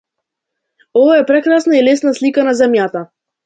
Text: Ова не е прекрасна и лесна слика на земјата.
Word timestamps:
Ова 0.99 1.13
не 1.19 1.21
е 1.25 1.27
прекрасна 1.33 1.77
и 1.81 1.85
лесна 1.91 2.17
слика 2.21 2.49
на 2.51 2.59
земјата. 2.65 3.07